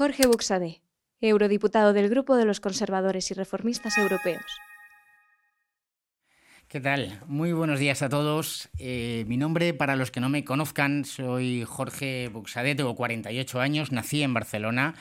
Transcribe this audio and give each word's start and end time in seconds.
Jorge 0.00 0.26
Buxadé, 0.26 0.80
eurodiputado 1.20 1.92
del 1.92 2.08
Grupo 2.08 2.34
de 2.34 2.46
los 2.46 2.58
Conservadores 2.60 3.30
y 3.30 3.34
Reformistas 3.34 3.98
Europeos. 3.98 4.46
¿Qué 6.68 6.80
tal? 6.80 7.20
Muy 7.26 7.52
buenos 7.52 7.78
días 7.78 8.00
a 8.00 8.08
todos. 8.08 8.70
Eh, 8.78 9.26
mi 9.28 9.36
nombre, 9.36 9.74
para 9.74 9.96
los 9.96 10.10
que 10.10 10.20
no 10.20 10.30
me 10.30 10.42
conozcan, 10.42 11.04
soy 11.04 11.64
Jorge 11.66 12.30
Buxadé, 12.32 12.74
tengo 12.74 12.96
48 12.96 13.60
años, 13.60 13.92
nací 13.92 14.22
en 14.22 14.32
Barcelona. 14.32 14.94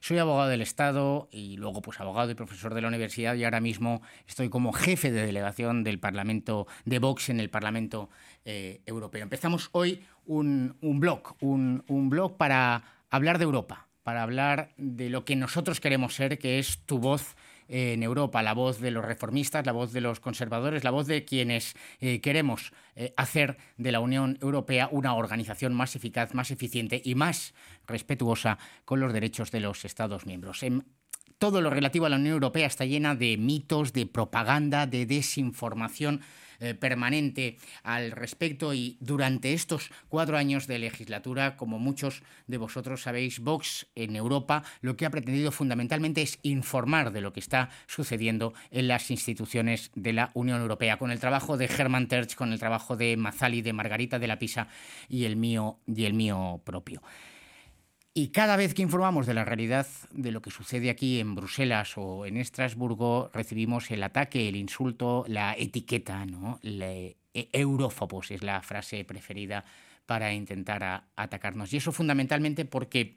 Soy 0.00 0.16
abogado 0.16 0.48
del 0.48 0.62
Estado 0.62 1.28
y 1.30 1.58
luego 1.58 1.82
pues 1.82 2.00
abogado 2.00 2.30
y 2.30 2.34
profesor 2.34 2.72
de 2.72 2.80
la 2.80 2.88
universidad 2.88 3.34
y 3.34 3.44
ahora 3.44 3.60
mismo 3.60 4.00
estoy 4.26 4.48
como 4.48 4.72
jefe 4.72 5.10
de 5.10 5.26
delegación 5.26 5.84
del 5.84 6.00
Parlamento 6.00 6.66
de 6.86 6.98
Vox 6.98 7.28
en 7.28 7.40
el 7.40 7.50
Parlamento 7.50 8.08
eh, 8.46 8.80
Europeo. 8.86 9.22
Empezamos 9.22 9.68
hoy 9.72 10.02
un, 10.24 10.78
blog, 10.80 11.36
un, 11.42 11.84
un 11.88 12.08
blog 12.08 12.38
para 12.38 12.84
hablar 13.10 13.36
de 13.36 13.44
Europa, 13.44 13.89
para 14.02 14.22
hablar 14.22 14.72
de 14.76 15.10
lo 15.10 15.24
que 15.24 15.36
nosotros 15.36 15.80
queremos 15.80 16.14
ser, 16.14 16.38
que 16.38 16.58
es 16.58 16.80
tu 16.86 16.98
voz 16.98 17.36
en 17.70 18.02
Europa, 18.02 18.42
la 18.42 18.52
voz 18.52 18.80
de 18.80 18.90
los 18.90 19.04
reformistas, 19.04 19.64
la 19.64 19.72
voz 19.72 19.92
de 19.92 20.00
los 20.00 20.18
conservadores, 20.18 20.82
la 20.82 20.90
voz 20.90 21.06
de 21.06 21.24
quienes 21.24 21.76
eh, 22.00 22.20
queremos 22.20 22.72
eh, 22.96 23.14
hacer 23.16 23.58
de 23.76 23.92
la 23.92 24.00
Unión 24.00 24.38
Europea 24.42 24.88
una 24.90 25.14
organización 25.14 25.72
más 25.72 25.94
eficaz, 25.94 26.34
más 26.34 26.50
eficiente 26.50 27.00
y 27.04 27.14
más 27.14 27.54
respetuosa 27.86 28.58
con 28.84 28.98
los 28.98 29.12
derechos 29.12 29.52
de 29.52 29.60
los 29.60 29.84
Estados 29.84 30.26
miembros. 30.26 30.64
En 30.64 30.84
todo 31.38 31.60
lo 31.60 31.70
relativo 31.70 32.06
a 32.06 32.08
la 32.08 32.16
Unión 32.16 32.34
Europea 32.34 32.66
está 32.66 32.84
llena 32.84 33.14
de 33.14 33.36
mitos, 33.36 33.92
de 33.92 34.06
propaganda, 34.06 34.86
de 34.86 35.06
desinformación 35.06 36.20
eh, 36.62 36.74
permanente 36.74 37.56
al 37.82 38.10
respecto 38.10 38.74
y 38.74 38.98
durante 39.00 39.54
estos 39.54 39.90
cuatro 40.10 40.36
años 40.36 40.66
de 40.66 40.78
legislatura, 40.78 41.56
como 41.56 41.78
muchos 41.78 42.22
de 42.48 42.58
vosotros 42.58 43.00
sabéis, 43.00 43.40
Vox 43.40 43.86
en 43.94 44.14
Europa 44.14 44.62
lo 44.82 44.94
que 44.94 45.06
ha 45.06 45.10
pretendido 45.10 45.52
fundamentalmente 45.52 46.20
es 46.20 46.38
informar 46.42 47.12
de 47.12 47.22
lo 47.22 47.32
que 47.32 47.40
está 47.40 47.70
sucediendo 47.86 48.52
en 48.70 48.88
las 48.88 49.10
instituciones 49.10 49.90
de 49.94 50.12
la 50.12 50.32
Unión 50.34 50.60
Europea, 50.60 50.98
con 50.98 51.10
el 51.10 51.18
trabajo 51.18 51.56
de 51.56 51.64
Hermann 51.64 52.08
Terch, 52.08 52.34
con 52.34 52.52
el 52.52 52.58
trabajo 52.58 52.94
de 52.94 53.16
Mazzali, 53.16 53.62
de 53.62 53.72
Margarita 53.72 54.18
de 54.18 54.26
la 54.26 54.38
Pisa 54.38 54.68
y 55.08 55.24
el 55.24 55.36
mío, 55.36 55.78
y 55.86 56.04
el 56.04 56.12
mío 56.12 56.60
propio. 56.62 57.00
Y 58.12 58.28
cada 58.28 58.56
vez 58.56 58.74
que 58.74 58.82
informamos 58.82 59.26
de 59.26 59.34
la 59.34 59.44
realidad 59.44 59.86
de 60.10 60.32
lo 60.32 60.42
que 60.42 60.50
sucede 60.50 60.90
aquí 60.90 61.20
en 61.20 61.36
Bruselas 61.36 61.92
o 61.96 62.26
en 62.26 62.38
Estrasburgo, 62.38 63.30
recibimos 63.32 63.90
el 63.92 64.02
ataque, 64.02 64.48
el 64.48 64.56
insulto, 64.56 65.24
la 65.28 65.54
etiqueta, 65.56 66.26
¿no? 66.26 66.58
E, 66.62 67.16
eurófobos 67.52 68.32
es 68.32 68.42
la 68.42 68.60
frase 68.62 69.04
preferida 69.04 69.64
para 70.06 70.32
intentar 70.32 71.04
atacarnos. 71.14 71.72
Y 71.72 71.76
eso 71.76 71.92
fundamentalmente 71.92 72.64
porque 72.64 73.16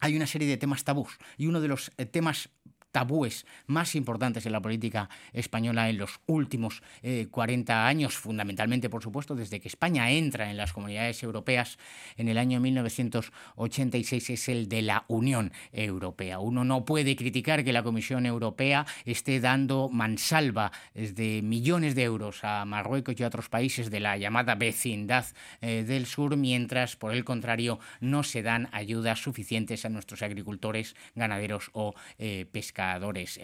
hay 0.00 0.16
una 0.16 0.26
serie 0.26 0.48
de 0.48 0.56
temas 0.56 0.82
tabús. 0.82 1.16
Y 1.38 1.46
uno 1.46 1.60
de 1.60 1.68
los 1.68 1.92
eh, 1.96 2.04
temas 2.04 2.48
tabúes 2.94 3.44
más 3.66 3.96
importantes 3.96 4.46
en 4.46 4.52
la 4.52 4.62
política 4.62 5.10
española 5.32 5.90
en 5.90 5.98
los 5.98 6.20
últimos 6.26 6.80
40 7.28 7.72
eh, 7.72 7.76
años, 7.76 8.16
fundamentalmente, 8.16 8.88
por 8.88 9.02
supuesto, 9.02 9.34
desde 9.34 9.58
que 9.58 9.66
España 9.66 10.12
entra 10.12 10.48
en 10.48 10.56
las 10.56 10.72
comunidades 10.72 11.20
europeas 11.24 11.76
en 12.16 12.28
el 12.28 12.38
año 12.38 12.60
1986, 12.60 14.30
es 14.30 14.48
el 14.48 14.68
de 14.68 14.82
la 14.82 15.04
Unión 15.08 15.52
Europea. 15.72 16.38
Uno 16.38 16.64
no 16.64 16.84
puede 16.84 17.16
criticar 17.16 17.64
que 17.64 17.72
la 17.72 17.82
Comisión 17.82 18.26
Europea 18.26 18.86
esté 19.04 19.40
dando 19.40 19.88
mansalva 19.88 20.70
de 20.94 21.40
millones 21.42 21.96
de 21.96 22.04
euros 22.04 22.44
a 22.44 22.64
Marruecos 22.64 23.16
y 23.18 23.24
a 23.24 23.26
otros 23.26 23.48
países 23.48 23.90
de 23.90 23.98
la 23.98 24.16
llamada 24.18 24.54
vecindad 24.54 25.26
eh, 25.60 25.82
del 25.82 26.06
sur, 26.06 26.36
mientras, 26.36 26.94
por 26.94 27.12
el 27.12 27.24
contrario, 27.24 27.80
no 28.00 28.22
se 28.22 28.42
dan 28.42 28.68
ayudas 28.70 29.20
suficientes 29.20 29.84
a 29.84 29.88
nuestros 29.88 30.22
agricultores, 30.22 30.94
ganaderos 31.16 31.70
o 31.72 31.94
eh, 32.18 32.46
pescadores. 32.52 32.83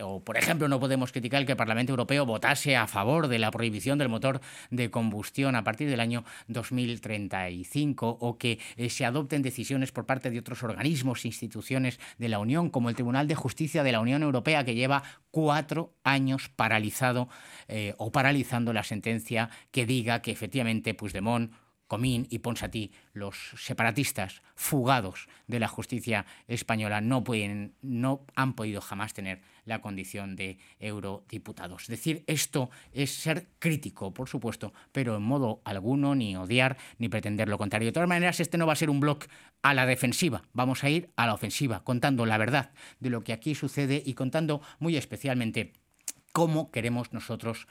O, 0.02 0.24
por 0.24 0.36
ejemplo, 0.36 0.68
no 0.68 0.80
podemos 0.80 1.12
criticar 1.12 1.44
que 1.46 1.52
el 1.52 1.56
Parlamento 1.56 1.92
Europeo 1.92 2.26
votase 2.26 2.76
a 2.76 2.86
favor 2.86 3.28
de 3.28 3.38
la 3.38 3.50
prohibición 3.50 3.98
del 3.98 4.08
motor 4.08 4.40
de 4.70 4.90
combustión 4.90 5.56
a 5.56 5.64
partir 5.64 5.88
del 5.88 6.00
año 6.00 6.24
2035 6.48 8.18
o 8.20 8.38
que 8.38 8.58
eh, 8.76 8.90
se 8.90 9.04
adopten 9.04 9.42
decisiones 9.42 9.92
por 9.92 10.06
parte 10.06 10.30
de 10.30 10.38
otros 10.38 10.62
organismos 10.62 11.24
e 11.24 11.28
instituciones 11.28 12.00
de 12.18 12.28
la 12.28 12.38
Unión, 12.38 12.70
como 12.70 12.88
el 12.88 12.94
Tribunal 12.94 13.28
de 13.28 13.34
Justicia 13.34 13.82
de 13.82 13.92
la 13.92 14.00
Unión 14.00 14.22
Europea, 14.22 14.64
que 14.64 14.74
lleva 14.74 15.02
cuatro 15.30 15.94
años 16.04 16.48
paralizado 16.48 17.28
eh, 17.68 17.94
o 17.98 18.12
paralizando 18.12 18.72
la 18.72 18.82
sentencia 18.82 19.50
que 19.70 19.86
diga 19.86 20.22
que 20.22 20.32
efectivamente 20.32 20.94
Puigdemont 20.94 21.52
Comín 21.90 22.28
y 22.30 22.38
Ponsatí, 22.38 22.92
los 23.14 23.36
separatistas 23.56 24.42
fugados 24.54 25.26
de 25.48 25.58
la 25.58 25.66
justicia 25.66 26.24
española, 26.46 27.00
no, 27.00 27.24
pueden, 27.24 27.74
no 27.82 28.24
han 28.36 28.54
podido 28.54 28.80
jamás 28.80 29.12
tener 29.12 29.42
la 29.64 29.80
condición 29.80 30.36
de 30.36 30.58
eurodiputados. 30.78 31.88
Decir 31.88 32.22
esto 32.28 32.70
es 32.92 33.12
ser 33.12 33.48
crítico, 33.58 34.14
por 34.14 34.28
supuesto, 34.28 34.72
pero 34.92 35.16
en 35.16 35.22
modo 35.22 35.62
alguno 35.64 36.14
ni 36.14 36.36
odiar 36.36 36.76
ni 36.98 37.08
pretender 37.08 37.48
lo 37.48 37.58
contrario. 37.58 37.88
De 37.88 37.92
todas 37.92 38.08
maneras, 38.08 38.38
este 38.38 38.56
no 38.56 38.68
va 38.68 38.74
a 38.74 38.76
ser 38.76 38.88
un 38.88 39.00
blog 39.00 39.24
a 39.62 39.74
la 39.74 39.84
defensiva, 39.84 40.44
vamos 40.52 40.84
a 40.84 40.90
ir 40.90 41.10
a 41.16 41.26
la 41.26 41.34
ofensiva, 41.34 41.82
contando 41.82 42.24
la 42.24 42.38
verdad 42.38 42.70
de 43.00 43.10
lo 43.10 43.24
que 43.24 43.32
aquí 43.32 43.56
sucede 43.56 44.00
y 44.06 44.14
contando 44.14 44.62
muy 44.78 44.96
especialmente 44.96 45.72
cómo 46.30 46.70
queremos 46.70 47.12
nosotros 47.12 47.66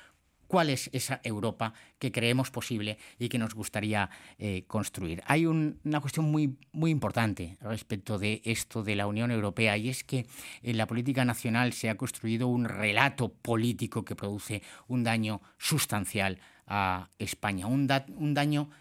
cuál 0.50 0.72
es 0.72 0.90
esa 0.94 1.22
Europa 1.24 1.74
que 2.00 2.12
creemos 2.12 2.50
posible 2.50 2.98
y 3.20 3.30
que 3.30 3.38
nos 3.38 3.54
gustaría 3.54 4.10
eh, 4.40 4.64
construir. 4.66 5.22
Hay 5.28 5.46
una 5.46 6.02
cuestión 6.02 6.26
muy, 6.26 6.58
muy 6.72 6.90
importante 6.90 7.56
respecto 7.62 8.18
de 8.18 8.42
esto 8.44 8.82
de 8.84 8.96
la 8.96 9.06
Unión 9.06 9.30
Europea 9.30 9.78
y 9.78 9.90
es 9.90 10.04
que 10.04 10.26
en 10.64 10.78
la 10.78 10.88
política 10.88 11.24
nacional 11.24 11.72
se 11.74 11.88
ha 11.92 11.98
construido 11.98 12.48
un 12.48 12.66
relato 12.66 13.30
político 13.30 14.04
que 14.04 14.16
produce 14.16 14.64
un 14.88 15.04
daño 15.04 15.40
sustancial 15.60 16.40
a 16.66 17.10
España, 17.20 17.68
un, 17.68 17.88
un 18.18 18.34
daño 18.34 18.72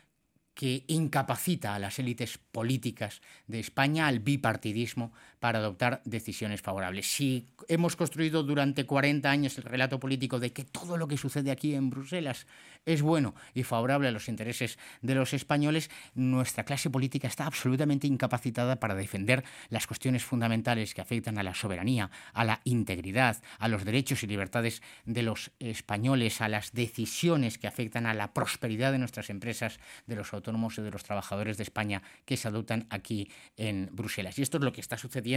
que 0.54 0.84
incapacita 0.88 1.74
a 1.74 1.78
las 1.78 1.98
élites 1.98 2.38
políticas 2.38 3.20
de 3.46 3.60
España, 3.60 4.08
al 4.08 4.20
bipartidismo, 4.20 5.12
para 5.40 5.58
adoptar 5.58 6.02
decisiones 6.04 6.62
favorables. 6.62 7.06
Si 7.06 7.48
hemos 7.68 7.96
construido 7.96 8.42
durante 8.42 8.86
40 8.86 9.30
años 9.30 9.56
el 9.58 9.64
relato 9.64 10.00
político 10.00 10.40
de 10.40 10.52
que 10.52 10.64
todo 10.64 10.96
lo 10.96 11.06
que 11.06 11.16
sucede 11.16 11.50
aquí 11.50 11.74
en 11.74 11.90
Bruselas 11.90 12.46
es 12.86 13.02
bueno 13.02 13.34
y 13.54 13.62
favorable 13.62 14.08
a 14.08 14.12
los 14.12 14.28
intereses 14.28 14.78
de 15.02 15.14
los 15.14 15.34
españoles, 15.34 15.90
nuestra 16.14 16.64
clase 16.64 16.90
política 16.90 17.28
está 17.28 17.46
absolutamente 17.46 18.06
incapacitada 18.06 18.80
para 18.80 18.94
defender 18.94 19.44
las 19.68 19.86
cuestiones 19.86 20.24
fundamentales 20.24 20.94
que 20.94 21.00
afectan 21.00 21.38
a 21.38 21.42
la 21.42 21.54
soberanía, 21.54 22.10
a 22.32 22.44
la 22.44 22.60
integridad, 22.64 23.42
a 23.58 23.68
los 23.68 23.84
derechos 23.84 24.22
y 24.22 24.26
libertades 24.26 24.82
de 25.04 25.22
los 25.22 25.50
españoles, 25.58 26.40
a 26.40 26.48
las 26.48 26.72
decisiones 26.72 27.58
que 27.58 27.66
afectan 27.66 28.06
a 28.06 28.14
la 28.14 28.32
prosperidad 28.32 28.92
de 28.92 28.98
nuestras 28.98 29.30
empresas, 29.30 29.78
de 30.06 30.16
los 30.16 30.32
autónomos 30.32 30.78
y 30.78 30.82
de 30.82 30.90
los 30.90 31.04
trabajadores 31.04 31.58
de 31.58 31.62
España 31.64 32.02
que 32.24 32.36
se 32.36 32.48
adoptan 32.48 32.86
aquí 32.90 33.30
en 33.56 33.90
Bruselas. 33.92 34.38
Y 34.38 34.42
esto 34.42 34.58
es 34.58 34.64
lo 34.64 34.72
que 34.72 34.80
está 34.80 34.96
sucediendo 34.96 35.27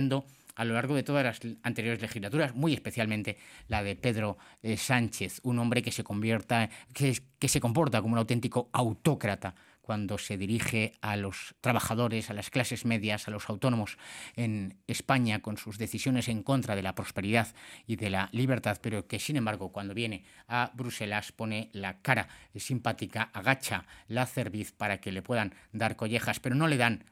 a 0.55 0.65
lo 0.65 0.73
largo 0.73 0.95
de 0.95 1.03
todas 1.03 1.23
las 1.23 1.39
anteriores 1.63 2.01
legislaturas, 2.01 2.55
muy 2.55 2.73
especialmente 2.73 3.37
la 3.67 3.83
de 3.83 3.95
Pedro 3.95 4.37
eh, 4.61 4.77
Sánchez, 4.77 5.39
un 5.43 5.59
hombre 5.59 5.81
que 5.81 5.91
se 5.91 6.03
convierta, 6.03 6.69
que 6.93 7.47
se 7.47 7.59
comporta 7.59 8.01
como 8.01 8.13
un 8.13 8.19
auténtico 8.19 8.69
autócrata 8.73 9.55
cuando 9.81 10.17
se 10.17 10.37
dirige 10.37 10.93
a 11.01 11.17
los 11.17 11.55
trabajadores, 11.59 12.29
a 12.29 12.33
las 12.33 12.49
clases 12.49 12.85
medias, 12.85 13.27
a 13.27 13.31
los 13.31 13.49
autónomos 13.49 13.97
en 14.35 14.77
España 14.87 15.41
con 15.41 15.57
sus 15.57 15.77
decisiones 15.77 16.29
en 16.29 16.43
contra 16.43 16.75
de 16.75 16.83
la 16.83 16.95
prosperidad 16.95 17.47
y 17.87 17.95
de 17.95 18.09
la 18.09 18.29
libertad, 18.31 18.77
pero 18.81 19.07
que 19.07 19.19
sin 19.19 19.37
embargo 19.37 19.71
cuando 19.71 19.93
viene 19.93 20.23
a 20.47 20.71
Bruselas 20.75 21.31
pone 21.31 21.69
la 21.73 22.01
cara 22.01 22.29
simpática, 22.55 23.31
agacha 23.33 23.85
la 24.07 24.25
cerviz 24.27 24.71
para 24.71 24.99
que 24.99 25.11
le 25.11 25.21
puedan 25.21 25.55
dar 25.73 25.95
collejas, 25.95 26.39
pero 26.39 26.55
no 26.55 26.67
le 26.67 26.77
dan 26.77 27.03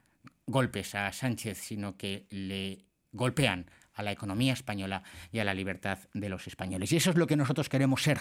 golpes 0.50 0.96
a 0.96 1.12
Sánchez, 1.12 1.58
sino 1.58 1.98
que 1.98 2.26
le 2.30 2.86
golpean 3.12 3.70
a 3.94 4.04
la 4.04 4.12
economía 4.12 4.54
española 4.54 5.04
y 5.32 5.40
a 5.40 5.44
la 5.44 5.54
libertad 5.54 6.00
de 6.14 6.30
los 6.30 6.48
españoles. 6.48 6.92
Y 6.92 6.98
eso 6.98 7.10
es 7.10 7.18
lo 7.18 7.28
que 7.28 7.36
nosotros 7.36 7.70
queremos 7.70 8.04
ser 8.04 8.20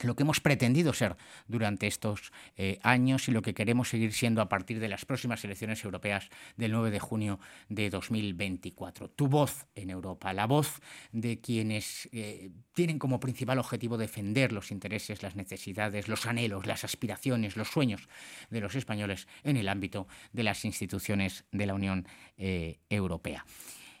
lo 0.00 0.16
que 0.16 0.22
hemos 0.22 0.40
pretendido 0.40 0.92
ser 0.92 1.16
durante 1.46 1.86
estos 1.86 2.32
eh, 2.56 2.78
años 2.82 3.28
y 3.28 3.32
lo 3.32 3.42
que 3.42 3.54
queremos 3.54 3.88
seguir 3.88 4.12
siendo 4.12 4.42
a 4.42 4.48
partir 4.48 4.80
de 4.80 4.88
las 4.88 5.04
próximas 5.04 5.44
elecciones 5.44 5.84
europeas 5.84 6.30
del 6.56 6.72
9 6.72 6.90
de 6.90 7.00
junio 7.00 7.40
de 7.68 7.90
2024. 7.90 9.10
Tu 9.10 9.28
voz 9.28 9.66
en 9.74 9.90
Europa, 9.90 10.32
la 10.32 10.46
voz 10.46 10.80
de 11.12 11.40
quienes 11.40 12.08
eh, 12.12 12.50
tienen 12.72 12.98
como 12.98 13.20
principal 13.20 13.58
objetivo 13.58 13.96
defender 13.96 14.52
los 14.52 14.70
intereses, 14.70 15.22
las 15.22 15.36
necesidades, 15.36 16.08
los 16.08 16.26
anhelos, 16.26 16.66
las 16.66 16.84
aspiraciones, 16.84 17.56
los 17.56 17.68
sueños 17.68 18.08
de 18.50 18.60
los 18.60 18.74
españoles 18.74 19.28
en 19.42 19.56
el 19.56 19.68
ámbito 19.68 20.08
de 20.32 20.42
las 20.42 20.64
instituciones 20.64 21.44
de 21.52 21.66
la 21.66 21.74
Unión 21.74 22.06
eh, 22.36 22.80
Europea. 22.90 23.44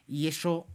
Y 0.06 0.26
eso, 0.26 0.66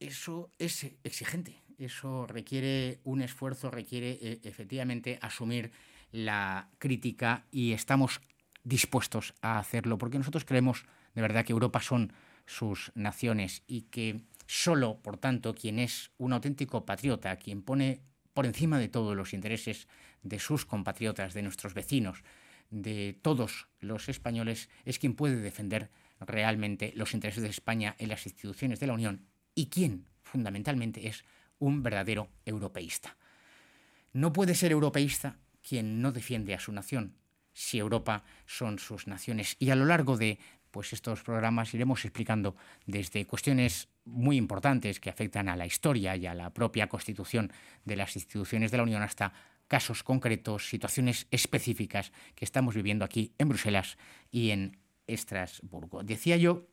eso 0.00 0.50
es 0.58 0.84
exigente 1.04 1.67
eso 1.78 2.26
requiere 2.26 3.00
un 3.04 3.22
esfuerzo, 3.22 3.70
requiere 3.70 4.18
eh, 4.20 4.40
efectivamente 4.42 5.18
asumir 5.22 5.70
la 6.12 6.68
crítica 6.78 7.46
y 7.50 7.72
estamos 7.72 8.20
dispuestos 8.64 9.34
a 9.40 9.58
hacerlo, 9.58 9.98
porque 9.98 10.18
nosotros 10.18 10.44
creemos 10.44 10.84
de 11.14 11.22
verdad 11.22 11.44
que 11.44 11.52
Europa 11.52 11.80
son 11.80 12.12
sus 12.46 12.92
naciones 12.94 13.62
y 13.66 13.82
que 13.82 14.22
solo, 14.46 15.00
por 15.02 15.18
tanto, 15.18 15.54
quien 15.54 15.78
es 15.78 16.10
un 16.18 16.32
auténtico 16.32 16.84
patriota, 16.84 17.36
quien 17.36 17.62
pone 17.62 18.02
por 18.32 18.46
encima 18.46 18.78
de 18.78 18.88
todos 18.88 19.16
los 19.16 19.34
intereses 19.34 19.88
de 20.22 20.38
sus 20.38 20.64
compatriotas, 20.64 21.34
de 21.34 21.42
nuestros 21.42 21.74
vecinos, 21.74 22.24
de 22.70 23.18
todos 23.20 23.68
los 23.80 24.08
españoles, 24.08 24.68
es 24.84 24.98
quien 24.98 25.14
puede 25.14 25.36
defender 25.36 25.90
realmente 26.20 26.92
los 26.96 27.14
intereses 27.14 27.42
de 27.42 27.48
España 27.48 27.94
en 27.98 28.08
las 28.08 28.26
instituciones 28.26 28.80
de 28.80 28.86
la 28.86 28.94
Unión 28.94 29.26
y 29.54 29.66
quien, 29.66 30.06
fundamentalmente, 30.22 31.08
es 31.08 31.24
un 31.58 31.82
verdadero 31.82 32.28
europeísta. 32.44 33.16
No 34.12 34.32
puede 34.32 34.54
ser 34.54 34.72
europeísta 34.72 35.36
quien 35.66 36.00
no 36.00 36.12
defiende 36.12 36.54
a 36.54 36.60
su 36.60 36.72
nación, 36.72 37.14
si 37.52 37.78
Europa 37.78 38.24
son 38.46 38.78
sus 38.78 39.06
naciones. 39.06 39.56
Y 39.58 39.70
a 39.70 39.74
lo 39.74 39.84
largo 39.84 40.16
de 40.16 40.38
pues 40.70 40.92
estos 40.92 41.22
programas 41.22 41.72
iremos 41.74 42.04
explicando 42.04 42.56
desde 42.86 43.26
cuestiones 43.26 43.88
muy 44.04 44.36
importantes 44.36 45.00
que 45.00 45.10
afectan 45.10 45.48
a 45.48 45.56
la 45.56 45.66
historia 45.66 46.16
y 46.16 46.26
a 46.26 46.34
la 46.34 46.50
propia 46.50 46.88
constitución 46.88 47.52
de 47.84 47.96
las 47.96 48.16
instituciones 48.16 48.70
de 48.70 48.76
la 48.76 48.82
Unión 48.82 49.02
hasta 49.02 49.32
casos 49.66 50.02
concretos, 50.02 50.68
situaciones 50.68 51.26
específicas 51.30 52.12
que 52.34 52.44
estamos 52.44 52.74
viviendo 52.74 53.04
aquí 53.04 53.34
en 53.38 53.48
Bruselas 53.48 53.98
y 54.30 54.50
en 54.50 54.78
Estrasburgo. 55.06 56.02
Decía 56.02 56.36
yo 56.36 56.68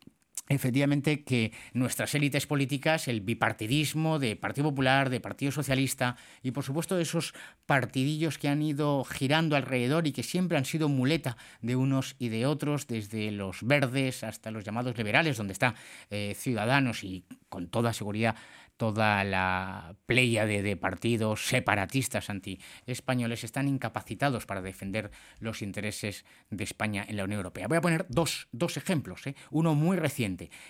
efectivamente 0.48 1.24
que 1.24 1.52
nuestras 1.74 2.14
élites 2.14 2.46
políticas, 2.46 3.08
el 3.08 3.22
bipartidismo 3.22 4.20
de 4.20 4.36
Partido 4.36 4.70
Popular, 4.70 5.10
de 5.10 5.20
Partido 5.20 5.52
Socialista 5.52 6.18
y 6.44 6.52
por 6.52 6.64
supuesto 6.64 7.00
esos 7.00 7.34
partidillos 7.66 8.38
que 8.38 8.50
han 8.50 8.62
ido 8.62 9.04
girando 9.06 9.56
alrededor 9.56 10.06
y 10.06 10.12
que 10.12 10.24
siempre 10.24 10.58
han 10.58 10.66
sido 10.66 10.88
muleta 10.88 11.36
de 11.62 11.76
unos 11.76 12.16
y 12.20 12.30
de 12.30 12.46
otros, 12.46 12.88
desde 12.88 13.32
los 13.32 13.64
verdes 13.64 14.24
hasta 14.24 14.52
los 14.52 14.64
llamados 14.64 14.98
liberales, 14.98 15.38
donde 15.38 15.54
está 15.54 15.76
eh, 16.12 16.36
Ciudadanos 16.38 17.04
y 17.04 17.26
con 17.50 17.68
toda 17.68 17.94
seguridad 17.94 18.36
toda 18.78 19.24
la 19.24 19.96
playa 20.06 20.46
de, 20.46 20.76
partidos 20.76 21.48
separatistas 21.48 22.30
anti-españoles 22.30 23.44
están 23.44 23.68
incapacitados 23.68 24.46
para 24.46 24.62
defender 24.62 25.12
los 25.40 25.62
intereses 25.62 26.26
de 26.50 26.64
España 26.64 27.06
en 27.08 27.18
la 27.18 27.24
Unión 27.24 27.40
Europea. 27.40 27.68
Voy 27.68 27.78
a 27.78 27.82
poner 27.82 28.06
dos, 28.10 28.48
ejemplos, 28.76 29.26
¿eh? 29.28 29.36
uno 29.52 29.76
muy 29.76 29.98
reciente. 29.98 30.25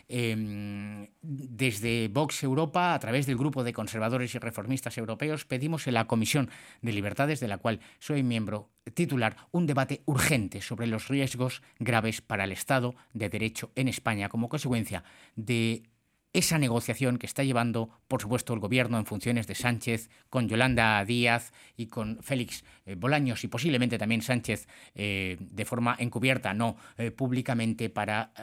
Em, 0.07 1.07
desde 1.21 2.07
Vox 2.09 2.43
Europa, 2.43 2.93
a 2.93 2.99
través 2.99 3.25
del 3.25 3.37
grupo 3.37 3.63
de 3.63 3.73
conservadores 3.73 4.35
y 4.35 4.39
reformistas 4.39 4.97
europeos, 4.97 5.45
pedimos 5.45 5.87
en 5.87 5.93
la 5.93 6.07
Comisión 6.07 6.49
de 6.81 6.93
Libertades, 6.93 7.39
de 7.39 7.47
la 7.47 7.57
cual 7.57 7.79
soy 7.99 8.23
miembro 8.23 8.69
titular, 8.93 9.37
un 9.51 9.65
debate 9.65 10.01
urgente 10.05 10.61
sobre 10.61 10.87
los 10.87 11.07
riesgos 11.07 11.61
graves 11.79 12.21
para 12.21 12.43
el 12.43 12.51
Estado 12.51 12.95
de 13.13 13.29
Derecho 13.29 13.71
en 13.75 13.87
España 13.87 14.29
como 14.29 14.49
consecuencia 14.49 15.03
de 15.35 15.83
esa 16.35 16.57
negociación 16.57 17.17
que 17.17 17.25
está 17.25 17.43
llevando, 17.43 17.89
por 18.09 18.21
supuesto, 18.21 18.53
el 18.53 18.59
gobierno 18.59 18.99
en 18.99 19.05
funciones 19.05 19.47
de 19.47 19.55
Sánchez 19.55 20.09
con 20.29 20.49
Yolanda 20.49 21.03
Díaz 21.05 21.53
y 21.77 21.87
con 21.87 22.21
Félix 22.21 22.65
eh, 22.85 22.95
Bolaños 22.95 23.45
y 23.45 23.47
posiblemente 23.47 23.97
también 23.97 24.21
Sánchez 24.21 24.67
eh, 24.95 25.37
de 25.39 25.65
forma 25.65 25.95
encubierta, 25.97 26.53
no 26.53 26.75
eh, 26.97 27.11
públicamente, 27.11 27.89
para 27.89 28.33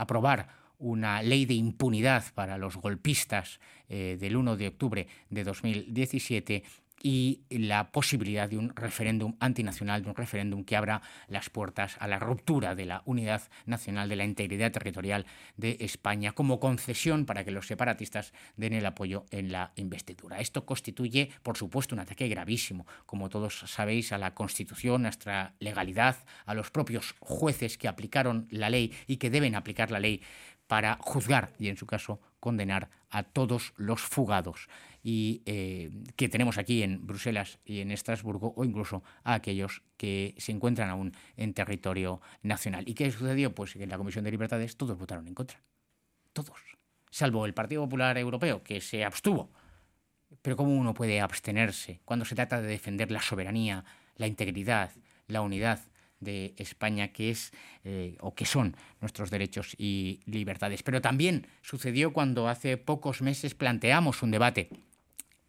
aprobar 0.00 0.48
una 0.78 1.22
ley 1.22 1.44
de 1.44 1.54
impunidad 1.54 2.24
para 2.34 2.56
los 2.56 2.76
golpistas 2.76 3.58
del 3.88 4.36
1 4.36 4.56
de 4.56 4.68
octubre 4.68 5.08
de 5.30 5.44
2017 5.44 6.62
y 7.02 7.42
la 7.50 7.90
posibilidad 7.90 8.48
de 8.48 8.58
un 8.58 8.74
referéndum 8.74 9.36
antinacional, 9.40 10.02
de 10.02 10.10
un 10.10 10.16
referéndum 10.16 10.64
que 10.64 10.76
abra 10.76 11.02
las 11.28 11.50
puertas 11.50 11.96
a 12.00 12.08
la 12.08 12.18
ruptura 12.18 12.74
de 12.74 12.86
la 12.86 13.02
unidad 13.04 13.42
nacional, 13.66 14.08
de 14.08 14.16
la 14.16 14.24
integridad 14.24 14.72
territorial 14.72 15.26
de 15.56 15.76
España, 15.80 16.32
como 16.32 16.60
concesión 16.60 17.26
para 17.26 17.44
que 17.44 17.50
los 17.50 17.66
separatistas 17.66 18.32
den 18.56 18.72
el 18.72 18.86
apoyo 18.86 19.26
en 19.30 19.52
la 19.52 19.72
investidura. 19.76 20.40
Esto 20.40 20.66
constituye, 20.66 21.30
por 21.42 21.56
supuesto, 21.56 21.94
un 21.94 22.00
ataque 22.00 22.28
gravísimo, 22.28 22.86
como 23.06 23.28
todos 23.28 23.60
sabéis, 23.66 24.12
a 24.12 24.18
la 24.18 24.34
Constitución, 24.34 25.02
a 25.02 25.08
nuestra 25.08 25.54
legalidad, 25.58 26.16
a 26.46 26.54
los 26.54 26.70
propios 26.70 27.14
jueces 27.20 27.78
que 27.78 27.88
aplicaron 27.88 28.46
la 28.50 28.70
ley 28.70 28.92
y 29.06 29.16
que 29.16 29.30
deben 29.30 29.54
aplicar 29.54 29.90
la 29.90 30.00
ley 30.00 30.22
para 30.68 30.98
juzgar 31.00 31.52
y, 31.58 31.68
en 31.68 31.76
su 31.76 31.86
caso, 31.86 32.20
condenar 32.38 32.90
a 33.10 33.24
todos 33.24 33.72
los 33.76 34.00
fugados 34.00 34.68
y 35.02 35.42
eh, 35.46 35.90
que 36.16 36.28
tenemos 36.28 36.58
aquí 36.58 36.82
en 36.82 37.06
Bruselas 37.06 37.58
y 37.64 37.80
en 37.80 37.90
Estrasburgo 37.90 38.52
o 38.56 38.64
incluso 38.64 39.02
a 39.24 39.34
aquellos 39.34 39.82
que 39.96 40.34
se 40.38 40.52
encuentran 40.52 40.90
aún 40.90 41.14
en 41.36 41.54
territorio 41.54 42.20
nacional. 42.42 42.84
¿Y 42.86 42.94
qué 42.94 43.10
sucedió? 43.10 43.54
Pues 43.54 43.72
que 43.72 43.82
en 43.82 43.88
la 43.88 43.98
Comisión 43.98 44.24
de 44.24 44.30
Libertades 44.30 44.76
todos 44.76 44.98
votaron 44.98 45.26
en 45.26 45.34
contra. 45.34 45.60
Todos. 46.32 46.58
Salvo 47.10 47.46
el 47.46 47.54
Partido 47.54 47.82
Popular 47.82 48.18
Europeo, 48.18 48.62
que 48.62 48.80
se 48.80 49.04
abstuvo. 49.04 49.50
Pero 50.42 50.56
¿cómo 50.56 50.76
uno 50.76 50.92
puede 50.92 51.20
abstenerse 51.20 52.00
cuando 52.04 52.26
se 52.26 52.34
trata 52.34 52.60
de 52.60 52.68
defender 52.68 53.10
la 53.10 53.22
soberanía, 53.22 53.84
la 54.16 54.26
integridad, 54.26 54.92
la 55.26 55.40
unidad 55.40 55.80
de 56.20 56.54
España, 56.56 57.08
que 57.08 57.30
es 57.30 57.52
eh, 57.84 58.16
o 58.20 58.34
que 58.34 58.44
son 58.44 58.76
nuestros 59.00 59.30
derechos 59.30 59.74
y 59.78 60.20
libertades. 60.26 60.82
Pero 60.82 61.00
también 61.00 61.46
sucedió 61.62 62.12
cuando 62.12 62.48
hace 62.48 62.76
pocos 62.76 63.22
meses 63.22 63.54
planteamos 63.54 64.22
un 64.22 64.30
debate 64.30 64.70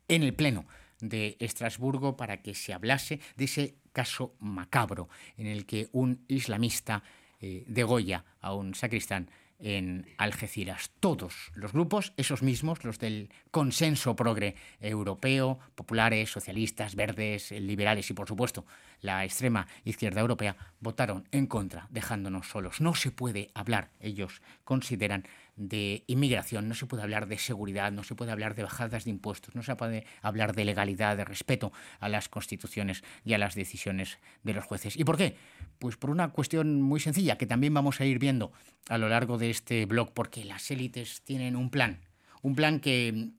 en 0.08 0.24
el 0.24 0.34
Pleno 0.34 0.66
de 1.00 1.38
Estrasburgo 1.40 2.18
para 2.18 2.42
que 2.42 2.54
se 2.54 2.74
hablase 2.74 3.20
de 3.36 3.46
ese 3.46 3.76
caso 3.94 4.36
macabro 4.40 5.10
en 5.38 5.48
el 5.48 5.66
que 5.66 5.90
un 5.92 6.26
islamista 6.28 7.04
eh, 7.42 7.64
degolla 7.68 8.26
a 8.42 8.54
un 8.54 8.76
sacristán 8.76 9.30
en 9.60 10.08
Algeciras. 10.18 10.92
Todos 11.00 11.52
los 11.54 11.74
grupos, 11.74 12.14
esos 12.18 12.42
mismos, 12.42 12.84
los 12.84 13.00
del 13.00 13.30
consenso 13.52 14.16
progre 14.16 14.56
europeo, 14.80 15.60
populares, 15.76 16.32
socialistas, 16.32 16.96
verdes, 16.96 17.52
liberales 17.52 18.10
y 18.10 18.14
por 18.14 18.28
supuesto 18.28 18.66
la 19.02 19.24
extrema 19.24 19.68
izquierda 19.86 20.22
europea, 20.22 20.56
votaron 20.80 21.28
en 21.32 21.48
contra, 21.48 21.88
dejándonos 21.90 22.50
solos. 22.50 22.82
No 22.82 22.96
se 22.96 23.12
puede 23.12 23.50
hablar, 23.54 23.90
ellos 24.00 24.42
consideran, 24.64 25.26
de 25.60 26.06
inmigración, 26.08 26.70
no 26.70 26.74
se 26.74 26.86
puede 26.86 27.04
hablar 27.04 27.28
de 27.28 27.38
seguridad, 27.38 27.92
no 27.92 28.04
se 28.04 28.16
puede 28.16 28.32
hablar 28.32 28.56
de 28.56 28.64
bajadas 28.64 29.04
de 29.04 29.12
impuestos, 29.12 29.56
no 29.56 29.62
se 29.62 29.76
puede 29.76 30.06
hablar 30.22 30.56
de 30.56 30.66
legalidad, 30.66 31.18
de 31.18 31.26
respeto 31.26 31.74
a 32.00 32.08
las 32.08 32.30
constituciones 32.30 33.04
y 33.26 33.34
a 33.34 33.38
las 33.38 33.56
decisiones 33.56 34.20
de 34.44 34.54
los 34.54 34.64
jueces. 34.64 34.96
¿Y 34.96 35.04
por 35.04 35.18
qué? 35.18 35.36
Pues 35.78 35.98
por 35.98 36.10
una 36.10 36.30
cuestión 36.30 36.82
muy 36.82 37.02
sencilla 37.02 37.38
que 37.38 37.46
también 37.46 37.74
vamos 37.74 38.00
a 38.00 38.06
ir 38.06 38.20
viendo 38.20 38.54
a 38.88 38.98
lo 38.98 39.10
largo 39.10 39.38
de 39.38 39.50
este 39.50 39.86
blog, 39.86 40.14
porque 40.14 40.46
las 40.46 40.72
élites 40.72 41.22
tienen 41.24 41.56
un 41.56 41.70
plan, 41.70 42.00
un 42.42 42.56
plan 42.56 42.80
que 42.80 43.32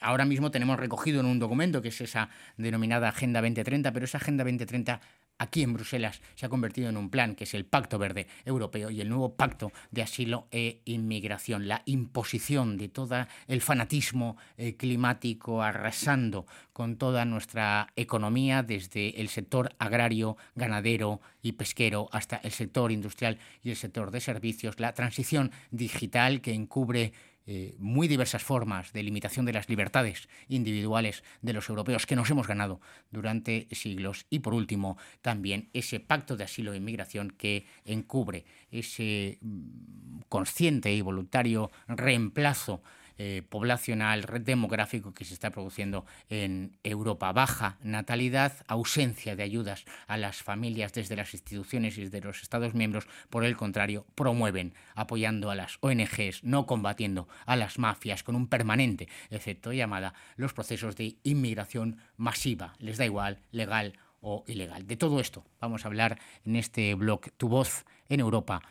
ahora 0.00 0.24
mismo 0.24 0.50
tenemos 0.50 0.78
recogido 0.78 1.20
en 1.20 1.26
un 1.26 1.38
documento 1.38 1.82
que 1.82 1.88
es 1.88 2.00
esa 2.00 2.30
denominada 2.56 3.08
Agenda 3.08 3.40
2030, 3.40 3.92
pero 3.92 4.04
esa 4.04 4.18
Agenda 4.18 4.44
2030 4.44 5.00
aquí 5.38 5.62
en 5.62 5.72
Bruselas 5.72 6.20
se 6.34 6.46
ha 6.46 6.48
convertido 6.48 6.88
en 6.88 6.96
un 6.96 7.10
plan 7.10 7.34
que 7.34 7.44
es 7.44 7.54
el 7.54 7.64
Pacto 7.64 7.98
Verde 7.98 8.26
Europeo 8.44 8.90
y 8.90 9.00
el 9.00 9.08
nuevo 9.08 9.34
Pacto 9.34 9.72
de 9.90 10.02
Asilo 10.02 10.48
e 10.50 10.80
Inmigración, 10.84 11.68
la 11.68 11.82
imposición 11.86 12.76
de 12.76 12.88
todo 12.88 13.26
el 13.46 13.60
fanatismo 13.60 14.36
eh, 14.56 14.76
climático 14.76 15.62
arrasando 15.62 16.46
con 16.72 16.96
toda 16.96 17.24
nuestra 17.24 17.88
economía, 17.96 18.62
desde 18.62 19.20
el 19.20 19.28
sector 19.28 19.74
agrario, 19.78 20.36
ganadero 20.54 21.20
y 21.42 21.52
pesquero 21.52 22.08
hasta 22.12 22.36
el 22.36 22.52
sector 22.52 22.92
industrial 22.92 23.38
y 23.62 23.70
el 23.70 23.76
sector 23.76 24.10
de 24.10 24.20
servicios, 24.20 24.78
la 24.78 24.92
transición 24.92 25.52
digital 25.70 26.40
que 26.40 26.52
encubre 26.52 27.12
eh, 27.50 27.74
muy 27.78 28.08
diversas 28.08 28.42
formas 28.42 28.92
de 28.92 29.02
limitación 29.02 29.46
de 29.46 29.54
las 29.54 29.70
libertades 29.70 30.28
individuales 30.48 31.24
de 31.40 31.54
los 31.54 31.70
europeos 31.70 32.04
que 32.04 32.14
nos 32.14 32.28
hemos 32.28 32.46
ganado 32.46 32.78
durante 33.10 33.68
siglos. 33.72 34.26
Y 34.28 34.40
por 34.40 34.52
último, 34.52 34.98
también 35.22 35.70
ese 35.72 35.98
pacto 35.98 36.36
de 36.36 36.44
asilo 36.44 36.74
e 36.74 36.76
inmigración 36.76 37.30
que 37.30 37.64
encubre 37.86 38.44
ese 38.70 39.38
mm, 39.40 40.20
consciente 40.28 40.92
y 40.92 41.00
voluntario 41.00 41.70
reemplazo 41.86 42.82
eh, 43.18 43.42
poblacional, 43.48 44.24
demográfico 44.44 45.12
que 45.12 45.24
se 45.24 45.34
está 45.34 45.50
produciendo 45.50 46.06
en 46.28 46.78
Europa. 46.84 47.32
Baja 47.32 47.76
natalidad, 47.82 48.52
ausencia 48.68 49.36
de 49.36 49.42
ayudas 49.42 49.84
a 50.06 50.16
las 50.16 50.42
familias 50.42 50.92
desde 50.92 51.16
las 51.16 51.34
instituciones 51.34 51.98
y 51.98 52.02
desde 52.04 52.20
los 52.20 52.42
Estados 52.42 52.74
miembros, 52.74 53.08
por 53.28 53.44
el 53.44 53.56
contrario, 53.56 54.06
promueven 54.14 54.72
apoyando 54.94 55.50
a 55.50 55.54
las 55.54 55.78
ONGs, 55.80 56.44
no 56.44 56.66
combatiendo 56.66 57.28
a 57.44 57.56
las 57.56 57.78
mafias 57.78 58.22
con 58.22 58.36
un 58.36 58.46
permanente 58.46 59.08
efecto 59.30 59.72
llamada 59.72 60.14
los 60.36 60.52
procesos 60.52 60.96
de 60.96 61.16
inmigración 61.24 61.98
masiva. 62.16 62.74
Les 62.78 62.98
da 62.98 63.04
igual, 63.04 63.40
legal 63.50 63.98
o 64.20 64.44
ilegal. 64.46 64.86
De 64.86 64.96
todo 64.96 65.20
esto 65.20 65.44
vamos 65.60 65.84
a 65.84 65.88
hablar 65.88 66.18
en 66.44 66.56
este 66.56 66.94
blog 66.94 67.30
Tu 67.36 67.48
voz 67.48 67.84
en 68.08 68.20
Europa 68.20 68.62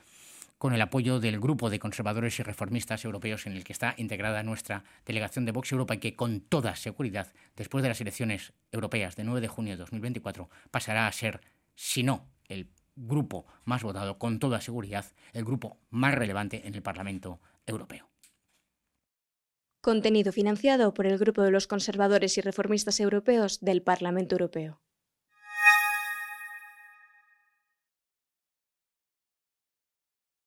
con 0.58 0.74
el 0.74 0.82
apoyo 0.82 1.20
del 1.20 1.40
grupo 1.40 1.70
de 1.70 1.80
conservadores 1.80 2.40
y 2.40 2.44
reformistas 2.44 3.06
europeos 3.06 3.46
en 3.46 3.54
el 3.54 3.64
que 3.64 3.74
está 3.74 3.94
integrada 3.98 4.44
nuestra 4.44 4.84
delegación 5.06 5.46
de 5.46 5.52
Vox 5.52 5.72
Europa 5.72 5.96
y 5.96 6.00
que 6.00 6.16
con 6.16 6.42
toda 6.42 6.76
seguridad, 6.76 7.32
después 7.56 7.84
de 7.84 7.90
las 7.90 8.02
elecciones 8.02 8.54
europeas 8.72 9.16
de 9.16 9.24
9 9.24 9.42
de 9.42 9.48
junio 9.48 9.74
de 9.74 9.78
2024, 9.78 10.50
pasará 10.72 11.08
a 11.08 11.12
ser, 11.12 11.42
si 11.76 12.04
no 12.04 12.26
el 12.48 12.70
grupo 12.96 13.46
más 13.66 13.84
votado, 13.84 14.18
con 14.18 14.40
toda 14.40 14.62
seguridad, 14.62 15.06
el 15.34 15.46
grupo 15.46 15.78
más 15.90 16.16
relevante 16.16 16.68
en 16.68 16.74
el 16.74 16.82
Parlamento 16.82 17.40
Europeo. 17.66 18.10
Contenido 19.82 20.34
financiado 20.34 20.94
por 20.94 21.06
el 21.06 21.18
Grupo 21.18 21.44
de 21.44 21.52
los 21.52 21.68
Conservadores 21.68 22.38
y 22.38 22.42
Reformistas 22.42 23.00
Europeos 23.00 23.60
del 23.62 23.84
Parlamento 23.84 24.36
Europeo. 24.36 24.82